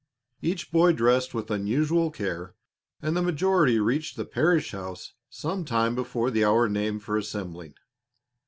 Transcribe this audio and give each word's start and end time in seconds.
Each 0.41 0.71
boy 0.71 0.93
dressed 0.93 1.35
with 1.35 1.51
unusual 1.51 2.09
care, 2.09 2.55
and 3.03 3.15
the 3.15 3.21
majority 3.21 3.77
reached 3.79 4.15
the 4.17 4.25
parish 4.25 4.71
house 4.71 5.13
some 5.29 5.63
time 5.63 5.93
before 5.93 6.31
the 6.31 6.43
hour 6.43 6.67
named 6.67 7.03
for 7.03 7.17
assembling. 7.17 7.75